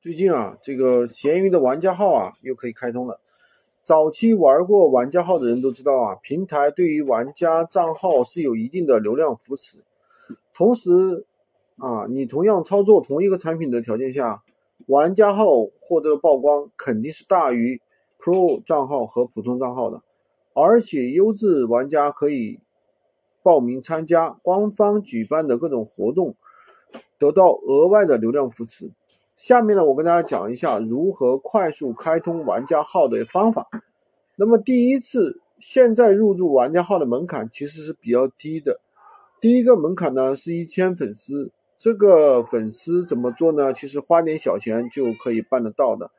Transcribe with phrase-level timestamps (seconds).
[0.00, 3.18] 最近啊，这个闲鱼的玩家号啊又可以开通了。
[3.82, 9.78] 早期玩过玩家号的人都知道啊，平台对于玩家账号是有一定的流量扶持。
[10.54, 11.26] 同时
[11.78, 14.44] 啊，你同样操作同一个产品的条件下，
[14.86, 15.46] 玩家号
[15.80, 17.82] 获得的曝光肯定是大于
[18.20, 20.02] Pro 账号和普通账号的。
[20.54, 22.60] 而且优质玩家可以
[23.42, 26.36] 报名参加官方举办的各种活动，
[27.18, 28.92] 得到额外的流量扶持。
[29.38, 33.68] 下面呢，我跟大家讲一下如何快速开通玩家号的方法。
[34.34, 38.80] 那么第一次，现在入驻玩家号的门槛其实是比较低的。
[39.40, 43.72] 第一个门槛呢是一千粉丝，这个粉丝怎么做呢？
[43.72, 46.10] 其实花点小钱就可以办得到的。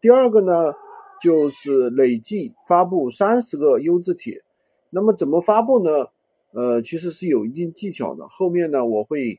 [0.00, 0.72] 第二个呢，
[1.20, 4.42] 就是累计发布三十个优质帖。
[4.88, 6.06] 那么怎么发布呢？
[6.52, 8.26] 呃，其实是有一定技巧的。
[8.30, 9.38] 后面呢，我会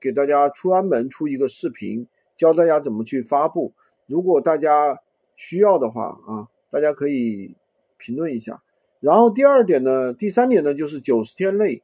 [0.00, 2.08] 给大家出专门出一个视频。
[2.40, 3.74] 教大家怎么去发布，
[4.06, 4.98] 如果大家
[5.36, 7.54] 需要的话啊，大家可以
[7.98, 8.62] 评论一下。
[8.98, 11.82] 然后第二点呢，第三点呢，就是九十天内，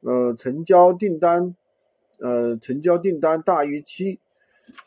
[0.00, 1.54] 呃，成交订单，
[2.18, 4.18] 呃，成交订单大于七。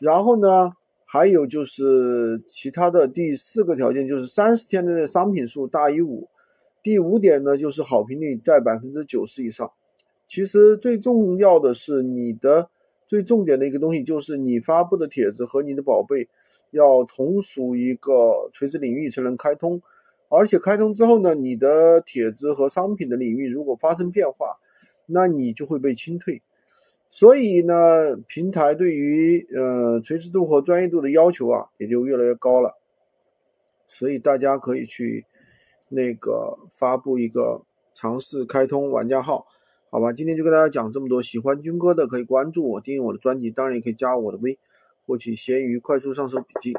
[0.00, 0.72] 然后呢，
[1.04, 6.28] 还有就是其他的第四个条件，就是三十天内的商品数大于五。
[6.82, 9.70] 第五点呢，就是好评率在百分之九十以上。
[10.26, 12.68] 其实最重要的是你的。
[13.06, 16.28] 最重点的一个东西就是你发布的帖子和你的宝贝
[16.70, 19.82] 要同属一个垂直领域才能开通，
[20.28, 24.58] 而且开通之后呢，你的帖子和商品的领域如果发生变化，
[25.06, 26.42] 那你就会被清退。
[27.08, 32.76] 所以呢，平台对于呃垂直度和专业度的要求啊也就越来越高了。
[33.86, 35.24] 所以大家可以去
[35.88, 39.46] 那个发布一个尝试开通玩家号。
[39.94, 41.22] 好吧，今天就跟大家讲这么多。
[41.22, 44.58] 喜欢军哥的可以关注我，订阅我的专辑，当然也可以加我的微，
[45.06, 46.74] 获取闲鱼快速上手笔记。